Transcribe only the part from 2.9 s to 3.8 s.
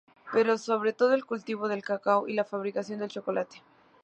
del chocolate.